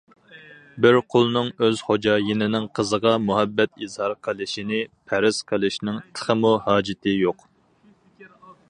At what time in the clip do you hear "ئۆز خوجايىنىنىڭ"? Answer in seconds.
1.67-2.65